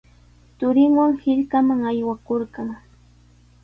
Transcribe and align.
Turinwan 0.57 1.11
hirkaman 1.23 1.81
aywakurqan. 1.93 2.69